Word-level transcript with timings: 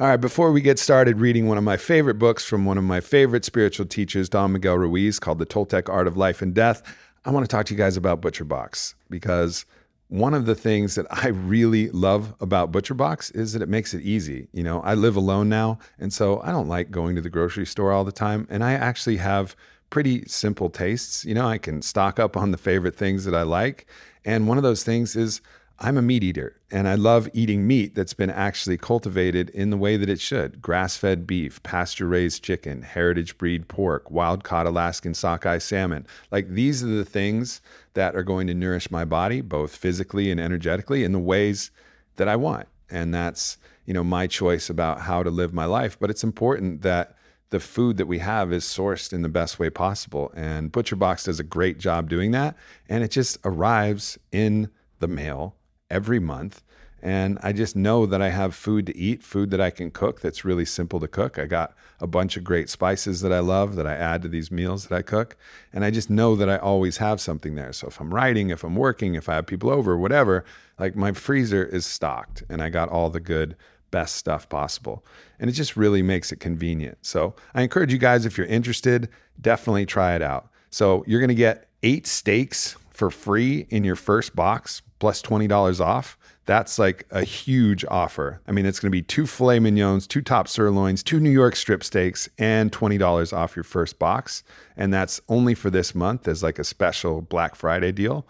all 0.00 0.06
right, 0.06 0.16
before 0.16 0.50
we 0.50 0.62
get 0.62 0.78
started 0.78 1.20
reading 1.20 1.46
one 1.46 1.58
of 1.58 1.64
my 1.64 1.76
favorite 1.76 2.14
books 2.14 2.42
from 2.42 2.64
one 2.64 2.78
of 2.78 2.84
my 2.84 3.00
favorite 3.00 3.44
spiritual 3.44 3.84
teachers, 3.84 4.30
Don 4.30 4.52
Miguel 4.52 4.78
Ruiz, 4.78 5.18
called 5.18 5.38
The 5.38 5.44
Toltec 5.44 5.90
Art 5.90 6.06
of 6.06 6.16
Life 6.16 6.40
and 6.40 6.54
Death, 6.54 6.82
I 7.26 7.30
want 7.30 7.44
to 7.44 7.54
talk 7.54 7.66
to 7.66 7.74
you 7.74 7.78
guys 7.78 7.98
about 7.98 8.22
ButcherBox 8.22 8.94
because 9.10 9.66
one 10.08 10.32
of 10.32 10.46
the 10.46 10.54
things 10.54 10.94
that 10.94 11.04
I 11.10 11.28
really 11.28 11.90
love 11.90 12.34
about 12.40 12.72
ButcherBox 12.72 13.36
is 13.36 13.52
that 13.52 13.60
it 13.60 13.68
makes 13.68 13.92
it 13.92 14.00
easy. 14.00 14.48
You 14.52 14.62
know, 14.62 14.80
I 14.80 14.94
live 14.94 15.16
alone 15.16 15.50
now, 15.50 15.78
and 15.98 16.10
so 16.10 16.40
I 16.42 16.50
don't 16.50 16.68
like 16.68 16.90
going 16.90 17.14
to 17.16 17.20
the 17.20 17.28
grocery 17.28 17.66
store 17.66 17.92
all 17.92 18.04
the 18.04 18.10
time, 18.10 18.46
and 18.48 18.64
I 18.64 18.72
actually 18.72 19.18
have 19.18 19.54
pretty 19.90 20.24
simple 20.26 20.70
tastes. 20.70 21.26
You 21.26 21.34
know, 21.34 21.46
I 21.46 21.58
can 21.58 21.82
stock 21.82 22.18
up 22.18 22.38
on 22.38 22.52
the 22.52 22.56
favorite 22.56 22.96
things 22.96 23.26
that 23.26 23.34
I 23.34 23.42
like, 23.42 23.86
and 24.24 24.48
one 24.48 24.56
of 24.56 24.62
those 24.62 24.82
things 24.82 25.14
is 25.14 25.42
I'm 25.82 25.96
a 25.96 26.02
meat 26.02 26.22
eater 26.22 26.60
and 26.70 26.86
I 26.86 26.94
love 26.94 27.26
eating 27.32 27.66
meat 27.66 27.94
that's 27.94 28.12
been 28.12 28.28
actually 28.28 28.76
cultivated 28.76 29.48
in 29.50 29.70
the 29.70 29.78
way 29.78 29.96
that 29.96 30.10
it 30.10 30.20
should 30.20 30.60
grass 30.60 30.98
fed 30.98 31.26
beef, 31.26 31.62
pasture 31.62 32.06
raised 32.06 32.44
chicken, 32.44 32.82
heritage 32.82 33.38
breed 33.38 33.66
pork, 33.66 34.10
wild 34.10 34.44
caught 34.44 34.66
Alaskan 34.66 35.14
sockeye 35.14 35.56
salmon. 35.56 36.06
Like 36.30 36.50
these 36.50 36.84
are 36.84 36.86
the 36.86 37.04
things 37.06 37.62
that 37.94 38.14
are 38.14 38.22
going 38.22 38.46
to 38.48 38.54
nourish 38.54 38.90
my 38.90 39.06
body, 39.06 39.40
both 39.40 39.74
physically 39.74 40.30
and 40.30 40.38
energetically, 40.38 41.02
in 41.02 41.12
the 41.12 41.18
ways 41.18 41.70
that 42.16 42.28
I 42.28 42.36
want. 42.36 42.68
And 42.90 43.14
that's, 43.14 43.56
you 43.86 43.94
know, 43.94 44.04
my 44.04 44.26
choice 44.26 44.68
about 44.68 45.00
how 45.00 45.22
to 45.22 45.30
live 45.30 45.54
my 45.54 45.64
life. 45.64 45.98
But 45.98 46.10
it's 46.10 46.24
important 46.24 46.82
that 46.82 47.16
the 47.48 47.60
food 47.60 47.96
that 47.96 48.06
we 48.06 48.18
have 48.18 48.52
is 48.52 48.64
sourced 48.64 49.14
in 49.14 49.22
the 49.22 49.30
best 49.30 49.58
way 49.58 49.70
possible. 49.70 50.30
And 50.36 50.70
ButcherBox 50.70 51.24
does 51.24 51.40
a 51.40 51.44
great 51.44 51.78
job 51.78 52.10
doing 52.10 52.32
that. 52.32 52.54
And 52.86 53.02
it 53.02 53.10
just 53.10 53.38
arrives 53.46 54.18
in 54.30 54.68
the 54.98 55.08
mail 55.08 55.56
every 55.90 56.20
month. 56.20 56.62
And 57.02 57.38
I 57.42 57.52
just 57.52 57.76
know 57.76 58.04
that 58.04 58.20
I 58.20 58.28
have 58.28 58.54
food 58.54 58.86
to 58.86 58.96
eat, 58.96 59.22
food 59.22 59.50
that 59.50 59.60
I 59.60 59.70
can 59.70 59.90
cook 59.90 60.20
that's 60.20 60.44
really 60.44 60.66
simple 60.66 61.00
to 61.00 61.08
cook. 61.08 61.38
I 61.38 61.46
got 61.46 61.74
a 61.98 62.06
bunch 62.06 62.36
of 62.36 62.44
great 62.44 62.68
spices 62.68 63.22
that 63.22 63.32
I 63.32 63.40
love 63.40 63.76
that 63.76 63.86
I 63.86 63.94
add 63.94 64.22
to 64.22 64.28
these 64.28 64.50
meals 64.50 64.86
that 64.86 64.96
I 64.96 65.02
cook. 65.02 65.36
And 65.72 65.84
I 65.84 65.90
just 65.90 66.10
know 66.10 66.36
that 66.36 66.50
I 66.50 66.58
always 66.58 66.98
have 66.98 67.20
something 67.20 67.54
there. 67.54 67.72
So 67.72 67.88
if 67.88 68.00
I'm 68.00 68.12
writing, 68.12 68.50
if 68.50 68.64
I'm 68.64 68.76
working, 68.76 69.14
if 69.14 69.28
I 69.28 69.36
have 69.36 69.46
people 69.46 69.70
over, 69.70 69.96
whatever, 69.96 70.44
like 70.78 70.94
my 70.94 71.12
freezer 71.12 71.64
is 71.64 71.86
stocked 71.86 72.42
and 72.50 72.62
I 72.62 72.68
got 72.68 72.90
all 72.90 73.08
the 73.08 73.20
good, 73.20 73.56
best 73.90 74.16
stuff 74.16 74.48
possible. 74.48 75.04
And 75.38 75.48
it 75.48 75.54
just 75.54 75.76
really 75.76 76.02
makes 76.02 76.32
it 76.32 76.40
convenient. 76.40 76.98
So 77.00 77.34
I 77.54 77.62
encourage 77.62 77.92
you 77.92 77.98
guys, 77.98 78.26
if 78.26 78.36
you're 78.36 78.46
interested, 78.46 79.08
definitely 79.40 79.86
try 79.86 80.14
it 80.14 80.22
out. 80.22 80.50
So 80.70 81.02
you're 81.06 81.20
going 81.20 81.28
to 81.28 81.34
get 81.34 81.68
eight 81.82 82.06
steaks 82.06 82.76
for 82.90 83.10
free 83.10 83.66
in 83.70 83.84
your 83.84 83.96
first 83.96 84.36
box 84.36 84.82
plus 85.00 85.20
$20 85.20 85.80
off. 85.84 86.16
That's 86.46 86.78
like 86.78 87.06
a 87.10 87.24
huge 87.24 87.84
offer. 87.88 88.40
I 88.46 88.52
mean, 88.52 88.66
it's 88.66 88.78
going 88.78 88.90
to 88.90 88.96
be 88.96 89.02
two 89.02 89.26
filet 89.26 89.58
mignons, 89.58 90.06
two 90.06 90.22
top 90.22 90.46
sirloins, 90.46 91.02
two 91.02 91.18
New 91.18 91.30
York 91.30 91.56
strip 91.56 91.82
steaks, 91.82 92.28
and 92.38 92.70
$20 92.70 93.32
off 93.36 93.56
your 93.56 93.64
first 93.64 93.98
box. 93.98 94.42
And 94.76 94.92
that's 94.92 95.20
only 95.28 95.54
for 95.54 95.70
this 95.70 95.94
month 95.94 96.28
as 96.28 96.42
like 96.42 96.58
a 96.58 96.64
special 96.64 97.20
Black 97.20 97.54
Friday 97.54 97.92
deal. 97.92 98.26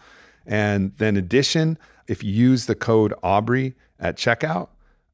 And 0.46 0.92
then, 0.98 1.16
addition, 1.16 1.78
if 2.08 2.24
you 2.24 2.32
use 2.32 2.66
the 2.66 2.74
code 2.74 3.14
Aubrey 3.22 3.74
at 3.98 4.16
checkout, 4.16 4.68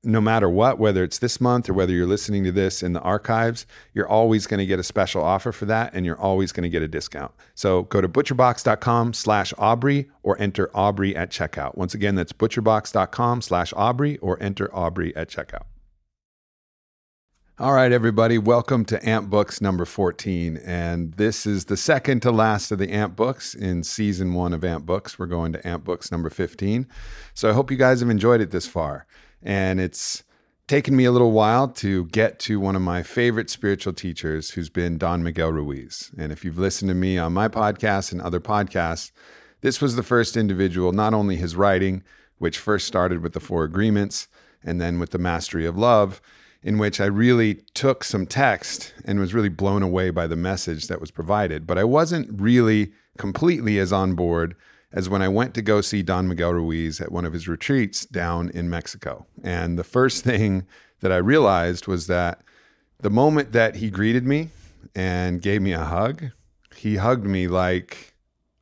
no 0.06 0.20
matter 0.20 0.48
what, 0.48 0.78
whether 0.78 1.02
it's 1.02 1.18
this 1.18 1.40
month 1.40 1.68
or 1.68 1.74
whether 1.74 1.92
you're 1.92 2.06
listening 2.06 2.44
to 2.44 2.52
this 2.52 2.82
in 2.82 2.92
the 2.92 3.00
archives, 3.00 3.66
you're 3.92 4.08
always 4.08 4.46
going 4.46 4.58
to 4.58 4.66
get 4.66 4.78
a 4.78 4.84
special 4.84 5.22
offer 5.22 5.52
for 5.52 5.66
that 5.66 5.92
and 5.94 6.06
you're 6.06 6.20
always 6.20 6.52
going 6.52 6.62
to 6.62 6.68
get 6.70 6.82
a 6.82 6.88
discount. 6.88 7.32
So 7.54 7.82
go 7.82 8.00
to 8.00 8.08
butcherbox.com 8.08 9.12
slash 9.12 9.52
Aubrey 9.58 10.08
or 10.22 10.40
enter 10.40 10.70
Aubrey 10.74 11.16
at 11.16 11.30
checkout. 11.30 11.76
Once 11.76 11.92
again, 11.92 12.14
that's 12.14 12.32
butcherbox.com 12.32 13.42
slash 13.42 13.72
Aubrey 13.76 14.16
or 14.18 14.40
enter 14.42 14.74
Aubrey 14.74 15.14
at 15.16 15.28
checkout. 15.28 15.64
All 17.58 17.72
right, 17.72 17.90
everybody, 17.90 18.36
welcome 18.36 18.84
to 18.84 19.08
Amp 19.08 19.30
Books 19.30 19.62
number 19.62 19.86
14. 19.86 20.58
And 20.58 21.14
this 21.14 21.46
is 21.46 21.64
the 21.64 21.76
second 21.78 22.20
to 22.20 22.30
last 22.30 22.70
of 22.70 22.78
the 22.78 22.92
Amp 22.92 23.16
Books 23.16 23.54
in 23.54 23.82
season 23.82 24.34
one 24.34 24.52
of 24.52 24.62
Amp 24.62 24.84
Books. 24.84 25.18
We're 25.18 25.24
going 25.24 25.54
to 25.54 25.66
Amp 25.66 25.82
Books 25.82 26.12
number 26.12 26.28
15. 26.28 26.86
So 27.32 27.48
I 27.48 27.54
hope 27.54 27.70
you 27.70 27.78
guys 27.78 28.00
have 28.00 28.10
enjoyed 28.10 28.42
it 28.42 28.50
this 28.50 28.66
far. 28.66 29.06
And 29.42 29.80
it's 29.80 30.24
taken 30.66 30.96
me 30.96 31.04
a 31.04 31.12
little 31.12 31.30
while 31.30 31.68
to 31.68 32.06
get 32.06 32.38
to 32.40 32.58
one 32.58 32.74
of 32.74 32.82
my 32.82 33.02
favorite 33.02 33.48
spiritual 33.48 33.92
teachers, 33.92 34.50
who's 34.50 34.68
been 34.68 34.98
Don 34.98 35.22
Miguel 35.22 35.52
Ruiz. 35.52 36.10
And 36.18 36.32
if 36.32 36.44
you've 36.44 36.58
listened 36.58 36.88
to 36.88 36.94
me 36.94 37.18
on 37.18 37.32
my 37.32 37.48
podcast 37.48 38.12
and 38.12 38.20
other 38.20 38.40
podcasts, 38.40 39.12
this 39.60 39.80
was 39.80 39.96
the 39.96 40.02
first 40.02 40.36
individual, 40.36 40.92
not 40.92 41.14
only 41.14 41.36
his 41.36 41.56
writing, 41.56 42.02
which 42.38 42.58
first 42.58 42.86
started 42.86 43.22
with 43.22 43.32
the 43.32 43.40
Four 43.40 43.64
Agreements 43.64 44.28
and 44.62 44.80
then 44.80 44.98
with 44.98 45.10
the 45.10 45.18
Mastery 45.18 45.66
of 45.66 45.78
Love, 45.78 46.20
in 46.62 46.78
which 46.78 47.00
I 47.00 47.06
really 47.06 47.54
took 47.74 48.02
some 48.02 48.26
text 48.26 48.92
and 49.04 49.20
was 49.20 49.34
really 49.34 49.48
blown 49.48 49.82
away 49.82 50.10
by 50.10 50.26
the 50.26 50.36
message 50.36 50.88
that 50.88 51.00
was 51.00 51.12
provided. 51.12 51.66
But 51.66 51.78
I 51.78 51.84
wasn't 51.84 52.40
really 52.40 52.92
completely 53.18 53.78
as 53.78 53.92
on 53.92 54.14
board 54.14 54.56
as 54.92 55.08
when 55.08 55.22
I 55.22 55.28
went 55.28 55.54
to 55.54 55.62
go 55.62 55.80
see 55.80 56.02
Don 56.02 56.28
Miguel 56.28 56.54
Ruiz 56.54 57.00
at 57.00 57.12
one 57.12 57.24
of 57.24 57.32
his 57.32 57.48
retreats 57.48 58.06
down 58.06 58.50
in 58.50 58.70
Mexico. 58.70 59.26
And 59.42 59.78
the 59.78 59.84
first 59.84 60.24
thing 60.24 60.66
that 61.00 61.12
I 61.12 61.16
realized 61.16 61.86
was 61.86 62.06
that 62.06 62.42
the 63.00 63.10
moment 63.10 63.52
that 63.52 63.76
he 63.76 63.90
greeted 63.90 64.24
me 64.24 64.50
and 64.94 65.42
gave 65.42 65.60
me 65.60 65.72
a 65.72 65.84
hug, 65.84 66.30
he 66.76 66.96
hugged 66.96 67.26
me 67.26 67.48
like 67.48 68.14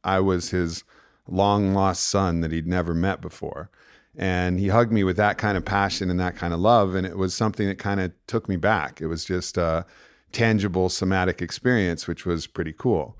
I 0.03 0.21
was 0.21 0.51
his 0.51 0.85
long 1.29 1.73
lost 1.75 2.09
son 2.09 2.41
that 2.41 2.53
he'd 2.53 2.67
never 2.67 2.95
met 2.95 3.21
before. 3.21 3.71
And 4.17 4.61
he 4.61 4.69
hugged 4.69 4.93
me 4.93 5.05
with 5.05 5.17
that 5.17 5.39
kind 5.39 5.57
of 5.57 5.65
passion 5.65 6.11
and 6.11 6.21
that 6.21 6.37
kind 6.37 6.55
of 6.55 6.61
love. 6.61 6.95
And 6.95 7.07
it 7.07 7.19
was 7.19 7.35
something 7.35 7.67
that 7.67 7.79
kind 7.79 8.01
of 8.01 8.13
took 8.27 8.49
me 8.49 8.57
back. 8.57 9.01
It 9.01 9.07
was 9.07 9.25
just 9.25 9.57
a 9.57 9.85
tangible 10.33 10.89
somatic 10.89 11.43
experience, 11.43 12.07
which 12.07 12.25
was 12.25 12.47
pretty 12.47 12.73
cool 12.73 13.19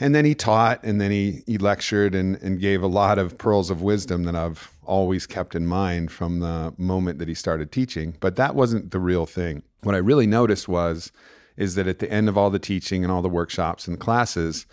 and 0.00 0.14
then 0.14 0.24
he 0.24 0.34
taught 0.34 0.82
and 0.84 1.00
then 1.00 1.10
he, 1.10 1.42
he 1.46 1.58
lectured 1.58 2.14
and, 2.14 2.36
and 2.36 2.60
gave 2.60 2.82
a 2.82 2.86
lot 2.86 3.18
of 3.18 3.36
pearls 3.38 3.70
of 3.70 3.82
wisdom 3.82 4.24
that 4.24 4.36
I've 4.36 4.72
always 4.84 5.26
kept 5.26 5.54
in 5.54 5.66
mind 5.66 6.12
from 6.12 6.40
the 6.40 6.72
moment 6.78 7.18
that 7.18 7.28
he 7.28 7.34
started 7.34 7.72
teaching. 7.72 8.16
But 8.20 8.36
that 8.36 8.54
wasn't 8.54 8.90
the 8.90 9.00
real 9.00 9.26
thing. 9.26 9.62
What 9.82 9.94
I 9.94 9.98
really 9.98 10.26
noticed 10.26 10.68
was 10.68 11.12
is 11.56 11.74
that 11.74 11.88
at 11.88 11.98
the 11.98 12.10
end 12.10 12.28
of 12.28 12.38
all 12.38 12.50
the 12.50 12.58
teaching 12.58 13.02
and 13.02 13.12
all 13.12 13.22
the 13.22 13.28
workshops 13.28 13.88
and 13.88 13.98
classes, 13.98 14.66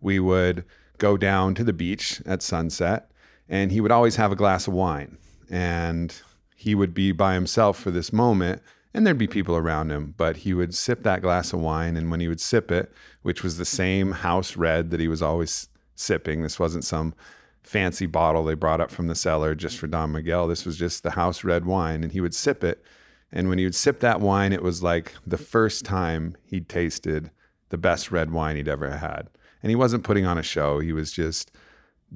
we 0.00 0.18
would 0.18 0.64
go 0.98 1.16
down 1.16 1.54
to 1.54 1.64
the 1.64 1.72
beach 1.72 2.20
at 2.26 2.42
sunset 2.42 3.10
and 3.48 3.70
he 3.70 3.80
would 3.80 3.92
always 3.92 4.16
have 4.16 4.32
a 4.32 4.36
glass 4.36 4.66
of 4.66 4.74
wine 4.74 5.16
and 5.50 6.20
he 6.56 6.74
would 6.74 6.94
be 6.94 7.12
by 7.12 7.34
himself 7.34 7.78
for 7.78 7.90
this 7.90 8.12
moment 8.12 8.62
and 8.94 9.06
there'd 9.06 9.18
be 9.18 9.26
people 9.26 9.56
around 9.56 9.90
him, 9.90 10.14
but 10.16 10.38
he 10.38 10.52
would 10.54 10.74
sip 10.74 11.02
that 11.02 11.22
glass 11.22 11.52
of 11.52 11.60
wine. 11.60 11.96
And 11.96 12.10
when 12.10 12.20
he 12.20 12.28
would 12.28 12.40
sip 12.40 12.70
it, 12.70 12.92
which 13.22 13.42
was 13.42 13.56
the 13.56 13.64
same 13.64 14.12
house 14.12 14.56
red 14.56 14.90
that 14.90 15.00
he 15.00 15.08
was 15.08 15.22
always 15.22 15.68
sipping, 15.94 16.42
this 16.42 16.58
wasn't 16.58 16.84
some 16.84 17.14
fancy 17.62 18.06
bottle 18.06 18.44
they 18.44 18.54
brought 18.54 18.80
up 18.80 18.90
from 18.90 19.06
the 19.06 19.14
cellar 19.14 19.54
just 19.54 19.78
for 19.78 19.86
Don 19.86 20.12
Miguel. 20.12 20.46
This 20.46 20.66
was 20.66 20.76
just 20.76 21.02
the 21.02 21.12
house 21.12 21.42
red 21.44 21.64
wine. 21.64 22.02
And 22.02 22.12
he 22.12 22.20
would 22.20 22.34
sip 22.34 22.62
it. 22.62 22.84
And 23.32 23.48
when 23.48 23.58
he 23.58 23.64
would 23.64 23.74
sip 23.74 24.00
that 24.00 24.20
wine, 24.20 24.52
it 24.52 24.62
was 24.62 24.82
like 24.82 25.14
the 25.26 25.38
first 25.38 25.84
time 25.84 26.36
he'd 26.44 26.68
tasted 26.68 27.30
the 27.70 27.78
best 27.78 28.10
red 28.10 28.30
wine 28.30 28.56
he'd 28.56 28.68
ever 28.68 28.90
had. 28.98 29.28
And 29.62 29.70
he 29.70 29.76
wasn't 29.76 30.04
putting 30.04 30.26
on 30.26 30.36
a 30.36 30.42
show, 30.42 30.80
he 30.80 30.92
was 30.92 31.12
just 31.12 31.50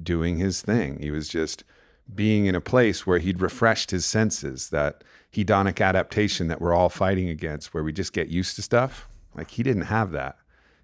doing 0.01 0.37
his 0.37 0.61
thing. 0.61 0.99
He 1.01 1.09
was 1.09 1.27
just 1.27 1.63
being 2.13 2.45
in 2.45 2.55
a 2.55 2.61
place 2.61 3.05
where 3.05 3.19
he'd 3.19 3.41
refreshed 3.41 3.91
his 3.91 4.05
senses, 4.05 4.69
that 4.69 5.03
hedonic 5.33 5.83
adaptation 5.83 6.47
that 6.47 6.61
we're 6.61 6.73
all 6.73 6.89
fighting 6.89 7.29
against, 7.29 7.73
where 7.73 7.83
we 7.83 7.91
just 7.93 8.13
get 8.13 8.29
used 8.29 8.55
to 8.55 8.61
stuff. 8.61 9.07
Like 9.35 9.51
he 9.51 9.63
didn't 9.63 9.83
have 9.83 10.11
that. 10.11 10.37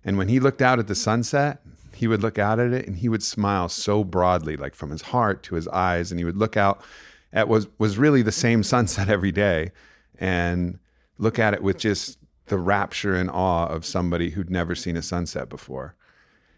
And 0.04 0.18
when 0.18 0.28
he 0.28 0.40
looked 0.40 0.62
out 0.62 0.80
at 0.80 0.88
the 0.88 0.96
sunset, 0.96 1.62
he 1.94 2.08
would 2.08 2.22
look 2.22 2.38
out 2.38 2.60
at 2.60 2.74
it 2.74 2.88
and 2.88 2.98
he 2.98 3.10
would 3.10 3.24
smile 3.24 3.70
so 3.70 4.04
broadly, 4.04 4.58
like 4.58 4.76
from 4.76 4.90
his 4.90 5.02
heart 5.02 5.44
to 5.44 5.56
his 5.56 5.68
eyes. 5.70 6.12
And 6.12 6.20
he 6.20 6.26
would 6.26 6.38
look 6.38 6.58
out 6.58 6.84
at 7.32 7.48
was 7.48 7.68
was 7.78 7.98
really 7.98 8.22
the 8.22 8.32
same 8.32 8.64
sunset 8.74 9.10
every 9.10 9.32
day 9.32 9.72
and 10.20 10.80
look 11.18 11.40
at 11.40 11.54
it 11.54 11.64
with 11.64 11.78
just 11.78 12.18
the 12.48 12.58
rapture 12.58 13.16
and 13.16 13.30
awe 13.32 13.68
of 13.68 13.86
somebody 13.86 14.32
who'd 14.32 14.50
never 14.50 14.76
seen 14.76 14.98
a 14.98 15.02
sunset 15.02 15.50
before. 15.50 15.96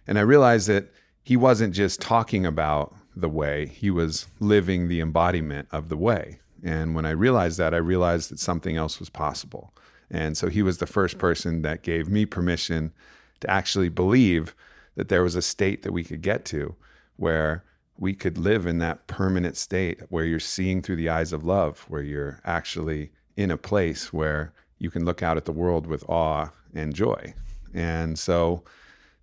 And 0.07 0.17
I 0.17 0.21
realized 0.21 0.67
that 0.67 0.91
he 1.23 1.38
wasn't 1.38 1.73
just 1.73 2.01
talking 2.01 2.45
about 2.45 2.95
the 3.15 3.29
way, 3.29 3.67
he 3.67 3.89
was 3.89 4.27
living 4.39 4.88
the 4.88 5.01
embodiment 5.01 5.67
of 5.71 5.89
the 5.89 5.97
way. 5.97 6.39
And 6.63 6.95
when 6.95 7.06
I 7.06 7.12
realized 7.12 7.57
that, 7.59 7.73
I 7.73 7.77
realized 7.77 8.31
that 8.31 8.39
something 8.39 8.75
else 8.75 9.00
was 9.00 9.09
possible. 9.09 9.73
And 10.09 10.38
so 10.38 10.47
he 10.50 10.62
was 10.62 10.77
the 10.77 10.88
first 10.88 11.17
person 11.17 11.62
that 11.62 11.83
gave 11.83 12.09
me 12.09 12.25
permission 12.25 12.94
to 13.41 13.50
actually 13.50 13.89
believe 13.89 14.56
that 14.95 15.09
there 15.09 15.23
was 15.23 15.35
a 15.35 15.41
state 15.41 15.83
that 15.83 15.91
we 15.91 16.03
could 16.03 16.21
get 16.21 16.45
to 16.45 16.75
where 17.17 17.63
we 17.97 18.13
could 18.13 18.38
live 18.38 18.65
in 18.65 18.79
that 18.79 19.07
permanent 19.07 19.57
state 19.57 20.01
where 20.09 20.25
you're 20.25 20.39
seeing 20.39 20.81
through 20.81 20.97
the 20.97 21.09
eyes 21.09 21.31
of 21.31 21.44
love, 21.44 21.85
where 21.88 22.01
you're 22.01 22.41
actually 22.45 23.12
in 23.38 23.51
a 23.51 23.57
place 23.57 24.12
where 24.12 24.53
you 24.79 24.89
can 24.89 25.06
look 25.06 25.23
out 25.23 25.38
at 25.38 25.45
the 25.45 25.51
world 25.51 25.88
with 25.88 26.07
awe 26.09 26.50
and 26.73 26.94
joy. 26.94 27.33
And 27.73 28.17
so 28.19 28.63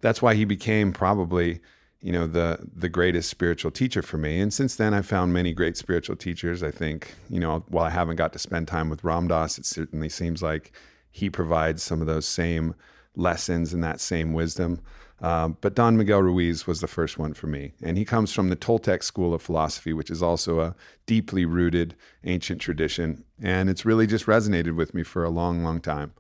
that's 0.01 0.23
why 0.23 0.35
he 0.35 0.45
became 0.45 0.93
probably, 0.93 1.61
you 2.03 2.13
know, 2.13 2.27
the 2.27 2.59
the 2.75 2.89
greatest 2.89 3.31
spiritual 3.31 3.71
teacher 3.71 4.03
for 4.03 4.19
me. 4.19 4.41
And 4.41 4.53
since 4.53 4.77
then 4.77 4.93
I've 4.93 5.07
found 5.07 5.33
many 5.33 5.53
great 5.55 5.77
spiritual 5.77 6.17
teachers. 6.17 6.63
I 6.63 6.71
think, 6.71 7.15
you 7.31 7.41
know, 7.41 7.65
while 7.69 7.85
I 7.85 7.91
haven't 7.91 8.17
got 8.17 8.33
to 8.35 8.39
spend 8.39 8.69
time 8.69 8.91
with 8.91 9.05
Ram 9.05 9.29
Dass, 9.29 9.57
it 9.59 9.65
certainly 9.65 10.09
seems 10.09 10.43
like 10.43 10.73
he 11.11 11.31
provides 11.31 11.83
some 11.83 12.01
of 12.01 12.07
those 12.07 12.27
same 12.27 12.75
lessons 13.15 13.73
and 13.73 13.85
that 13.85 14.01
same 14.01 14.33
wisdom. 14.33 14.81
Um, 15.21 15.57
but 15.61 15.77
Don 15.77 15.97
Miguel 15.97 16.21
Ruiz 16.21 16.67
was 16.67 16.81
the 16.81 16.89
first 16.89 17.17
one 17.17 17.33
for 17.33 17.47
me. 17.47 17.73
And 17.81 17.97
he 17.97 18.05
comes 18.05 18.33
from 18.33 18.49
the 18.49 18.57
Toltec 18.57 19.05
school 19.05 19.33
of 19.33 19.41
philosophy, 19.41 19.93
which 19.93 20.11
is 20.11 20.21
also 20.21 20.59
a 20.59 20.75
deeply 21.07 21.45
rooted 21.45 21.95
ancient 22.25 22.61
tradition. 22.61 23.23
And 23.41 23.71
it's 23.71 23.85
really 23.85 24.09
just 24.09 24.27
resonated 24.27 24.75
with 24.75 24.95
me 24.95 25.05
for 25.05 25.23
a 25.23 25.31
long, 25.31 25.63
long 25.63 25.81
time. 25.81 26.13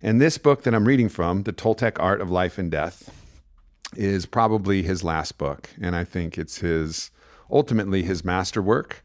And 0.00 0.20
this 0.20 0.38
book 0.38 0.62
that 0.62 0.74
I'm 0.74 0.88
reading 0.88 1.10
from, 1.10 1.42
The 1.42 1.52
Toltec 1.52 1.98
Art 2.00 2.22
of 2.22 2.30
Life 2.30 2.56
and 2.56 2.70
Death, 2.70 3.10
is 3.96 4.26
probably 4.26 4.82
his 4.82 5.04
last 5.04 5.38
book. 5.38 5.70
And 5.80 5.94
I 5.94 6.04
think 6.04 6.38
it's 6.38 6.58
his 6.58 7.10
ultimately 7.50 8.02
his 8.02 8.24
masterwork. 8.24 9.04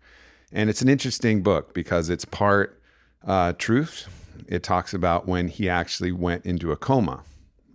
And 0.51 0.69
it's 0.69 0.81
an 0.81 0.89
interesting 0.89 1.44
book 1.44 1.74
because 1.74 2.10
it's 2.10 2.25
part 2.25 2.81
uh, 3.25 3.54
truth. 3.54 4.07
It 4.48 4.63
talks 4.63 4.94
about 4.94 5.28
when 5.28 5.50
he 5.50 5.69
actually 5.69 6.12
went 6.12 6.45
into 6.45 6.72
a 6.72 6.78
coma 6.78 7.24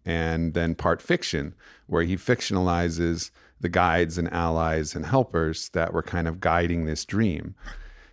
and 0.04 0.54
then 0.54 0.74
part 0.74 1.00
fiction, 1.00 1.54
where 1.86 2.02
he 2.02 2.16
fictionalizes 2.16 3.30
the 3.60 3.68
guides 3.68 4.18
and 4.18 4.32
allies 4.32 4.96
and 4.96 5.06
helpers 5.06 5.68
that 5.70 5.92
were 5.92 6.02
kind 6.02 6.26
of 6.26 6.40
guiding 6.40 6.86
this 6.86 7.04
dream. 7.04 7.54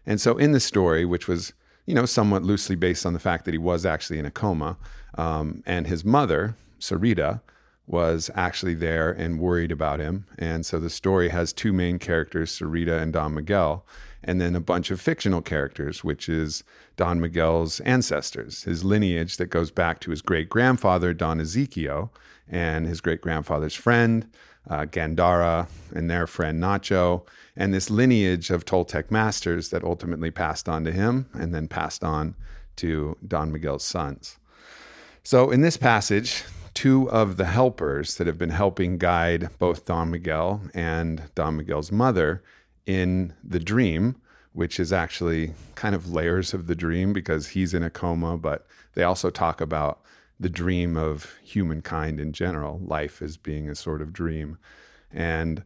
And 0.05 0.21
so 0.21 0.37
in 0.37 0.51
the 0.51 0.59
story, 0.59 1.05
which 1.05 1.27
was, 1.27 1.53
you 1.85 1.95
know, 1.95 2.05
somewhat 2.05 2.43
loosely 2.43 2.75
based 2.75 3.05
on 3.05 3.13
the 3.13 3.19
fact 3.19 3.45
that 3.45 3.53
he 3.53 3.57
was 3.57 3.85
actually 3.85 4.19
in 4.19 4.25
a 4.25 4.31
coma, 4.31 4.77
um, 5.17 5.63
and 5.65 5.87
his 5.87 6.05
mother, 6.05 6.55
Sarita, 6.79 7.41
was 7.89 8.29
actually 8.35 8.75
there 8.75 9.11
and 9.11 9.39
worried 9.39 9.71
about 9.71 9.99
him. 9.99 10.25
And 10.37 10.65
so 10.65 10.79
the 10.79 10.89
story 10.89 11.29
has 11.29 11.51
two 11.51 11.73
main 11.73 11.99
characters, 11.99 12.57
Sarita 12.57 13.01
and 13.01 13.11
Don 13.11 13.33
Miguel 13.33 13.85
and 14.23 14.41
then 14.41 14.55
a 14.55 14.59
bunch 14.59 14.91
of 14.91 14.99
fictional 14.99 15.41
characters, 15.41 16.03
which 16.03 16.27
is 16.27 16.63
Don 16.97 17.21
Miguel's 17.21 17.79
ancestors, 17.81 18.63
his 18.63 18.83
lineage 18.83 19.37
that 19.37 19.47
goes 19.47 19.71
back 19.71 19.99
to 20.01 20.11
his 20.11 20.21
great 20.21 20.49
grandfather, 20.49 21.13
Don 21.13 21.39
Ezekiel, 21.39 22.13
and 22.47 22.85
his 22.85 23.01
great 23.01 23.21
grandfather's 23.21 23.75
friend, 23.75 24.29
uh, 24.69 24.85
Gandara, 24.85 25.67
and 25.95 26.09
their 26.09 26.27
friend 26.27 26.61
Nacho, 26.61 27.25
and 27.55 27.73
this 27.73 27.89
lineage 27.89 28.49
of 28.49 28.65
Toltec 28.65 29.09
masters 29.09 29.69
that 29.69 29.83
ultimately 29.83 30.31
passed 30.31 30.67
on 30.67 30.83
to 30.83 30.91
him 30.91 31.29
and 31.33 31.53
then 31.53 31.67
passed 31.67 32.03
on 32.03 32.35
to 32.75 33.17
Don 33.25 33.51
Miguel's 33.51 33.85
sons. 33.85 34.37
So 35.23 35.51
in 35.51 35.61
this 35.61 35.77
passage, 35.77 36.43
two 36.79 37.11
of 37.11 37.35
the 37.35 37.43
helpers 37.43 38.15
that 38.15 38.25
have 38.25 38.37
been 38.37 38.51
helping 38.51 38.97
guide 38.97 39.49
both 39.59 39.83
Don 39.83 40.09
Miguel 40.11 40.61
and 40.73 41.21
Don 41.35 41.57
Miguel's 41.57 41.91
mother 41.91 42.41
in 42.85 43.33
the 43.43 43.59
dream, 43.59 44.15
which 44.53 44.79
is 44.79 44.93
actually 44.93 45.51
kind 45.75 45.93
of 45.93 46.13
layers 46.13 46.53
of 46.53 46.67
the 46.67 46.75
dream 46.75 47.11
because 47.11 47.49
he's 47.49 47.73
in 47.73 47.83
a 47.83 47.89
coma, 47.89 48.37
but 48.37 48.65
they 48.93 49.03
also 49.03 49.29
talk 49.29 49.59
about 49.59 49.99
the 50.39 50.47
dream 50.47 50.95
of 50.95 51.33
humankind 51.43 52.17
in 52.17 52.31
general, 52.31 52.79
life 52.79 53.21
as 53.21 53.35
being 53.35 53.67
a 53.67 53.75
sort 53.75 54.01
of 54.01 54.13
dream. 54.13 54.57
And 55.11 55.65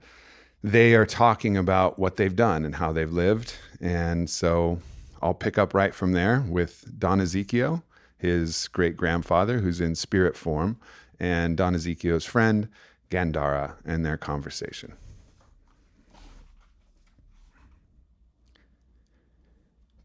they 0.64 0.96
are 0.96 1.06
talking 1.06 1.56
about 1.56 2.00
what 2.00 2.16
they've 2.18 2.36
done 2.36 2.66
and 2.66 2.74
how 2.74 2.92
they've 2.92 3.12
lived. 3.12 3.54
And 3.80 4.28
so 4.28 4.80
I'll 5.22 5.36
pick 5.36 5.60
up 5.60 5.76
right 5.76 5.94
from 5.94 6.14
there 6.14 6.44
with 6.50 6.98
Don 6.98 7.22
Ezekiel, 7.22 7.84
his 8.18 8.68
great 8.70 8.98
grandfather, 8.98 9.60
who's 9.60 9.80
in 9.80 9.94
spirit 9.94 10.36
form, 10.36 10.80
and 11.24 11.56
Don 11.56 11.74
Ezekiel's 11.74 12.26
friend, 12.26 12.68
Gandara, 13.10 13.76
and 13.86 14.06
their 14.06 14.18
conversation. 14.18 14.92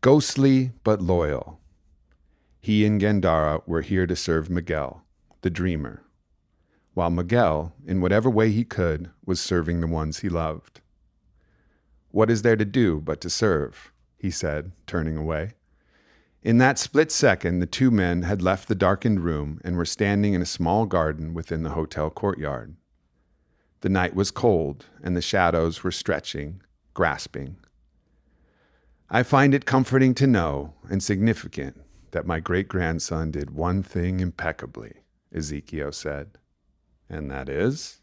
Ghostly 0.01 0.71
but 0.85 1.03
loyal, 1.03 1.59
he 2.61 2.87
and 2.87 3.01
Gandara 3.01 3.67
were 3.67 3.81
here 3.81 4.07
to 4.07 4.15
serve 4.15 4.49
Miguel, 4.49 5.03
the 5.41 5.51
dreamer, 5.51 6.05
while 6.95 7.11
Miguel, 7.11 7.73
in 7.85 8.01
whatever 8.01 8.31
way 8.31 8.53
he 8.53 8.63
could, 8.63 9.11
was 9.27 9.41
serving 9.41 9.81
the 9.81 9.89
ones 9.89 10.21
he 10.21 10.29
loved. 10.29 10.81
What 12.13 12.31
is 12.31 12.43
there 12.43 12.57
to 12.57 12.65
do 12.65 13.01
but 13.01 13.21
to 13.23 13.29
serve? 13.29 13.91
he 14.17 14.31
said, 14.31 14.71
turning 14.87 15.17
away. 15.17 15.55
In 16.43 16.59
that 16.59 16.79
split 16.79 17.11
second, 17.11 17.59
the 17.59 17.67
two 17.67 17.91
men 17.91 18.23
had 18.23 18.43
left 18.43 18.69
the 18.69 18.75
darkened 18.75 19.21
room 19.21 19.61
and 19.65 19.77
were 19.77 19.85
standing 19.85 20.35
in 20.35 20.43
a 20.43 20.47
small 20.47 20.87
garden 20.87 21.35
within 21.35 21.63
the 21.63 21.71
hotel 21.71 22.11
courtyard. 22.11 22.77
The 23.81 23.89
night 23.89 24.15
was 24.15 24.31
cold, 24.31 24.87
and 25.03 25.17
the 25.17 25.21
shadows 25.21 25.83
were 25.83 25.91
stretching, 25.91 26.63
grasping, 26.95 27.57
I 29.11 29.23
find 29.23 29.55
it 29.55 29.65
comforting 29.65 30.13
to 30.17 30.27
know 30.27 30.75
and 30.91 31.03
significant 31.03 31.81
that 32.11 32.27
my 32.27 32.41
great 32.41 32.69
grandson 32.69 33.31
did 33.31 33.51
one 33.51 33.83
thing 33.83 34.21
impeccably, 34.21 34.97
Ezekiel 35.35 35.93
said. 35.93 36.37
And 37.09 37.31
that 37.31 37.49
is? 37.49 38.03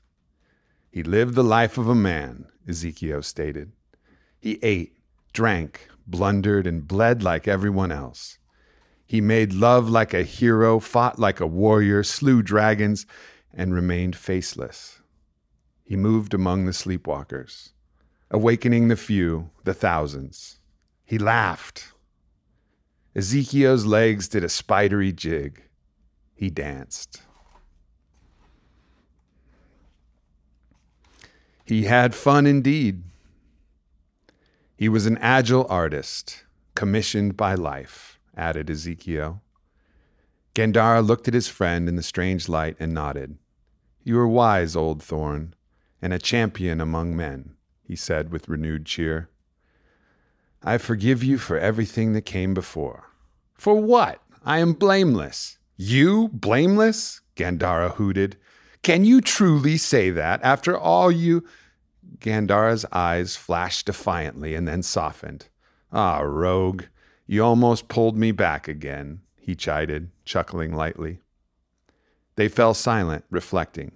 He 0.89 1.03
lived 1.03 1.35
the 1.35 1.43
life 1.43 1.77
of 1.77 1.87
a 1.87 1.93
man, 1.93 2.47
Ezekiel 2.67 3.21
stated. 3.21 3.71
He 4.39 4.57
ate, 4.63 4.97
drank, 5.31 5.89
blundered, 6.07 6.67
and 6.67 6.87
bled 6.87 7.23
like 7.23 7.47
everyone 7.47 7.91
else. 7.91 8.37
He 9.05 9.21
made 9.21 9.53
love 9.53 9.89
like 9.89 10.13
a 10.13 10.23
hero, 10.23 10.79
fought 10.79 11.19
like 11.19 11.39
a 11.39 11.47
warrior, 11.47 12.03
slew 12.03 12.41
dragons, 12.41 13.05
and 13.53 13.73
remained 13.73 14.15
faceless. 14.15 15.01
He 15.83 15.95
moved 15.95 16.33
among 16.33 16.65
the 16.65 16.71
sleepwalkers, 16.71 17.71
awakening 18.31 18.87
the 18.87 18.95
few, 18.95 19.51
the 19.63 19.73
thousands, 19.73 20.59
he 21.05 21.19
laughed. 21.19 21.93
Ezekiel's 23.15 23.85
legs 23.85 24.27
did 24.27 24.43
a 24.43 24.49
spidery 24.49 25.13
jig. 25.13 25.61
He 26.33 26.49
danced. 26.49 27.21
He 31.65 31.83
had 31.83 32.13
fun 32.13 32.45
indeed. 32.45 33.03
He 34.77 34.89
was 34.89 35.05
an 35.05 35.17
agile 35.19 35.65
artist, 35.69 36.43
commissioned 36.75 37.37
by 37.37 37.55
life, 37.55 38.19
added 38.35 38.69
Ezekiel. 38.69 39.41
Gandara 40.53 41.05
looked 41.05 41.27
at 41.27 41.33
his 41.33 41.47
friend 41.47 41.87
in 41.87 41.95
the 41.95 42.03
strange 42.03 42.49
light 42.49 42.75
and 42.79 42.93
nodded. 42.93 43.37
You 44.03 44.19
are 44.19 44.27
wise, 44.27 44.75
old 44.75 45.01
thorn, 45.01 45.53
and 46.01 46.13
a 46.13 46.19
champion 46.19 46.81
among 46.81 47.15
men, 47.15 47.55
he 47.83 47.95
said 47.95 48.31
with 48.31 48.49
renewed 48.49 48.85
cheer. 48.85 49.29
I 50.61 50.77
forgive 50.77 51.23
you 51.23 51.37
for 51.37 51.57
everything 51.57 52.13
that 52.13 52.23
came 52.23 52.53
before. 52.53 53.05
For 53.53 53.75
what? 53.75 54.21
I 54.43 54.59
am 54.59 54.73
blameless. 54.73 55.57
You 55.77 56.29
blameless? 56.29 57.21
Gandara 57.35 57.93
hooted. 57.95 58.37
Can 58.81 59.05
you 59.05 59.21
truly 59.21 59.77
say 59.77 60.09
that 60.09 60.41
after 60.43 60.77
all 60.77 61.11
you. 61.11 61.43
Gandara's 62.19 62.85
eyes 62.91 63.35
flashed 63.35 63.85
defiantly 63.85 64.55
and 64.55 64.67
then 64.67 64.83
softened. 64.83 65.47
Ah, 65.91 66.19
rogue, 66.19 66.83
you 67.27 67.43
almost 67.43 67.87
pulled 67.87 68.17
me 68.17 68.31
back 68.31 68.67
again, 68.67 69.21
he 69.35 69.55
chided, 69.55 70.11
chuckling 70.23 70.73
lightly. 70.73 71.19
They 72.35 72.47
fell 72.47 72.73
silent, 72.73 73.25
reflecting. 73.29 73.93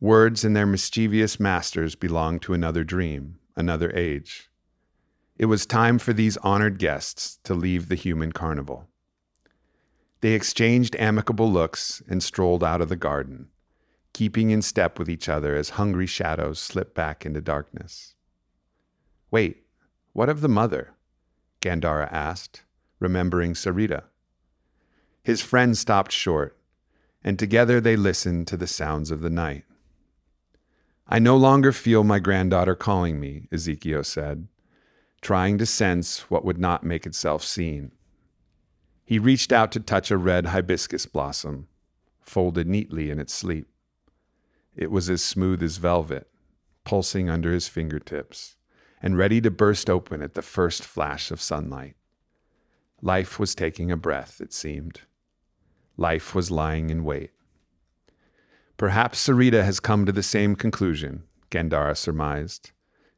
Words 0.00 0.44
and 0.44 0.56
their 0.56 0.66
mischievous 0.66 1.38
masters 1.38 1.94
belonged 1.94 2.42
to 2.42 2.54
another 2.54 2.84
dream, 2.84 3.38
another 3.56 3.90
age. 3.94 4.50
It 5.36 5.46
was 5.46 5.66
time 5.66 5.98
for 5.98 6.12
these 6.12 6.36
honored 6.38 6.78
guests 6.78 7.38
to 7.44 7.54
leave 7.54 7.88
the 7.88 7.94
human 7.94 8.32
carnival. 8.32 8.88
They 10.20 10.32
exchanged 10.32 10.96
amicable 10.96 11.50
looks 11.50 12.02
and 12.08 12.22
strolled 12.22 12.62
out 12.62 12.80
of 12.80 12.90
the 12.90 12.96
garden, 12.96 13.48
keeping 14.12 14.50
in 14.50 14.62
step 14.62 14.98
with 14.98 15.08
each 15.08 15.28
other 15.28 15.54
as 15.54 15.70
hungry 15.70 16.06
shadows 16.06 16.58
slip 16.58 16.94
back 16.94 17.24
into 17.24 17.40
darkness. 17.40 18.14
Wait, 19.30 19.64
what 20.12 20.28
of 20.28 20.40
the 20.40 20.48
mother? 20.48 20.94
Gandara 21.60 22.10
asked, 22.10 22.62
remembering 22.98 23.54
Sarita. 23.54 24.04
His 25.22 25.42
friend 25.42 25.76
stopped 25.76 26.12
short, 26.12 26.56
and 27.22 27.38
together 27.38 27.80
they 27.80 27.96
listened 27.96 28.46
to 28.48 28.56
the 28.56 28.66
sounds 28.66 29.10
of 29.10 29.20
the 29.20 29.30
night. 29.30 29.64
I 31.06 31.18
no 31.18 31.36
longer 31.36 31.72
feel 31.72 32.04
my 32.04 32.18
granddaughter 32.18 32.74
calling 32.74 33.20
me, 33.20 33.48
Ezekiel 33.52 34.04
said, 34.04 34.48
trying 35.20 35.58
to 35.58 35.66
sense 35.66 36.30
what 36.30 36.44
would 36.44 36.58
not 36.58 36.84
make 36.84 37.04
itself 37.04 37.42
seen. 37.42 37.92
He 39.04 39.18
reached 39.18 39.52
out 39.52 39.72
to 39.72 39.80
touch 39.80 40.10
a 40.10 40.16
red 40.16 40.46
hibiscus 40.46 41.06
blossom, 41.06 41.66
folded 42.20 42.68
neatly 42.68 43.10
in 43.10 43.18
its 43.18 43.34
sleep. 43.34 43.68
It 44.76 44.90
was 44.90 45.10
as 45.10 45.22
smooth 45.22 45.62
as 45.62 45.76
velvet, 45.76 46.28
pulsing 46.84 47.28
under 47.28 47.52
his 47.52 47.68
fingertips, 47.68 48.56
and 49.02 49.16
ready 49.16 49.40
to 49.40 49.50
burst 49.50 49.90
open 49.90 50.22
at 50.22 50.34
the 50.34 50.42
first 50.42 50.84
flash 50.84 51.30
of 51.30 51.40
sunlight. 51.40 51.96
Life 53.02 53.38
was 53.38 53.54
taking 53.54 53.90
a 53.90 53.96
breath, 53.96 54.40
it 54.40 54.52
seemed. 54.52 55.02
Life 55.96 56.34
was 56.34 56.50
lying 56.50 56.90
in 56.90 57.04
wait. 57.04 57.30
Perhaps 58.76 59.26
Sarita 59.26 59.64
has 59.64 59.80
come 59.80 60.06
to 60.06 60.12
the 60.12 60.22
same 60.22 60.54
conclusion, 60.54 61.24
Gandara 61.50 61.96
surmised, 61.96 62.70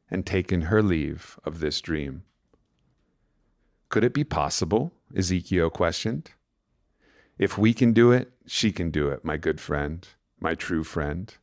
and 0.09 0.25
taken 0.25 0.63
her 0.63 0.81
leave 0.81 1.39
of 1.45 1.59
this 1.59 1.79
dream. 1.81 2.23
Could 3.89 4.03
it 4.03 4.13
be 4.13 4.23
possible? 4.23 4.91
Ezekiel 5.15 5.69
questioned. 5.69 6.31
If 7.37 7.57
we 7.57 7.73
can 7.73 7.93
do 7.93 8.11
it, 8.11 8.31
she 8.45 8.71
can 8.71 8.89
do 8.89 9.09
it, 9.09 9.23
my 9.23 9.37
good 9.37 9.61
friend, 9.61 10.07
my 10.39 10.55
true 10.55 10.83
friend. 10.83 11.33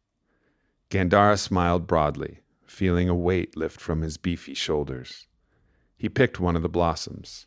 Gandara 0.90 1.38
smiled 1.38 1.86
broadly, 1.86 2.40
feeling 2.66 3.08
a 3.08 3.14
weight 3.14 3.56
lift 3.56 3.80
from 3.80 4.02
his 4.02 4.16
beefy 4.16 4.54
shoulders. 4.54 5.28
He 5.96 6.08
picked 6.08 6.40
one 6.40 6.56
of 6.56 6.62
the 6.62 6.68
blossoms. 6.68 7.46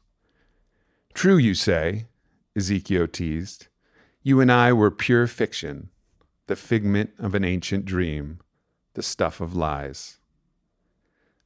True, 1.14 1.38
you 1.38 1.54
say, 1.54 2.06
Ezekiel 2.56 3.08
teased. 3.08 3.68
You 4.22 4.40
and 4.40 4.50
I 4.50 4.72
were 4.72 4.90
pure 4.90 5.28
fiction, 5.28 5.90
the 6.48 6.56
figment 6.56 7.12
of 7.20 7.36
an 7.36 7.44
ancient 7.44 7.84
dream, 7.84 8.40
the 8.94 9.04
stuff 9.04 9.42
of 9.42 9.56
lies. 9.56 10.20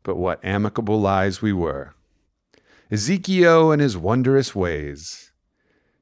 But 0.04 0.18
what 0.18 0.46
amicable 0.46 1.02
lies 1.02 1.42
we 1.42 1.52
were. 1.52 1.96
Ezekiel 2.92 3.72
and 3.72 3.82
his 3.82 3.98
wondrous 3.98 4.54
ways, 4.54 5.32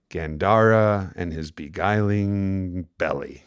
Gandara 0.10 1.14
and 1.16 1.32
his 1.32 1.52
beguiling 1.52 2.88
belly. 2.98 3.45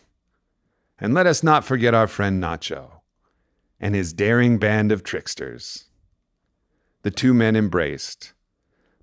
And 1.01 1.15
let 1.15 1.27
us 1.27 1.43
not 1.43 1.65
forget 1.65 1.95
our 1.95 2.09
friend 2.09 2.43
Nacho 2.43 3.01
and 3.81 3.95
his 3.95 4.13
daring 4.13 4.59
band 4.59 4.91
of 4.91 5.05
tricksters. 5.05 5.85
The 7.03 7.11
two 7.11 7.33
men 7.33 7.55
embraced, 7.55 8.33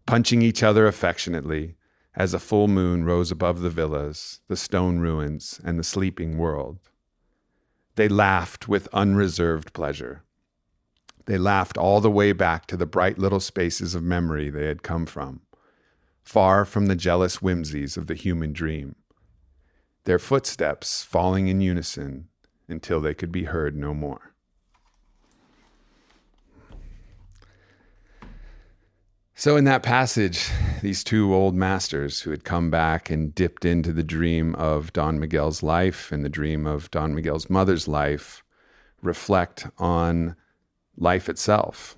punching 0.06 0.42
each 0.42 0.62
other 0.62 0.88
affectionately 0.88 1.76
as 2.14 2.34
a 2.34 2.40
full 2.40 2.68
moon 2.68 3.06
rose 3.06 3.32
above 3.32 3.62
the 3.62 3.70
villas, 3.70 4.42
the 4.48 4.58
stone 4.58 5.00
ruins, 5.00 5.60
and 5.64 5.80
the 5.80 5.84
sleeping 5.84 6.38
world. 6.38 6.80
They 7.96 8.10
laughed 8.10 8.68
with 8.68 8.90
unreserved 8.94 9.74
pleasure. 9.74 10.24
They 11.26 11.38
laughed 11.38 11.78
all 11.78 12.02
the 12.02 12.12
way 12.12 12.34
back 12.34 12.68
to 12.68 12.78
the 12.78 12.86
bright 12.86 13.18
little 13.18 13.40
spaces 13.40 13.96
of 13.96 14.04
memory 14.04 14.50
they 14.50 14.68
had 14.68 14.84
come 14.84 15.06
from, 15.06 15.42
far 16.24 16.66
from 16.66 16.86
the 16.88 16.96
jealous 16.96 17.42
whimsies 17.42 17.98
of 17.98 18.08
the 18.08 18.16
human 18.16 18.54
dream, 18.54 18.96
their 20.06 20.20
footsteps 20.20 21.04
falling 21.04 21.48
in 21.48 21.62
unison 21.62 22.30
until 22.68 23.02
they 23.02 23.14
could 23.14 23.32
be 23.32 23.44
heard 23.44 23.76
no 23.76 23.94
more. 23.94 24.36
So, 29.38 29.58
in 29.58 29.66
that 29.66 29.84
passage, 29.84 30.50
these 30.82 31.04
two 31.04 31.36
old 31.36 31.56
masters 31.56 32.22
who 32.22 32.32
had 32.32 32.46
come 32.46 32.72
back 32.72 33.10
and 33.10 33.36
dipped 33.36 33.66
into 33.66 33.92
the 33.92 34.04
dream 34.04 34.56
of 34.56 34.94
Don 34.94 35.20
Miguel's 35.20 35.62
life 35.62 36.10
and 36.10 36.24
the 36.24 36.30
dream 36.30 36.66
of 36.66 36.90
Don 36.90 37.14
Miguel's 37.14 37.50
mother's 37.50 37.86
life 37.86 38.44
reflect 39.02 39.68
on 39.78 40.38
life 40.96 41.28
itself. 41.28 41.98